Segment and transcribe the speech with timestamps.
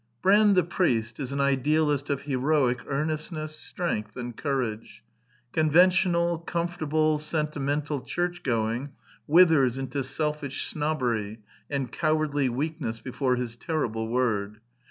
[0.23, 5.03] Brand the priest is an idealist of heroic earnest ness, strength, and courage.
[5.51, 8.93] Conventional, com fortable, sentimental churchgoing
[9.27, 14.59] withers into selfish snobbery and cowardly weakness before his terrible word.